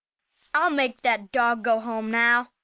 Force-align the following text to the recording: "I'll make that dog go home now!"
"I'll 0.55 0.71
make 0.71 1.03
that 1.03 1.31
dog 1.31 1.63
go 1.63 1.79
home 1.79 2.09
now!" 2.09 2.49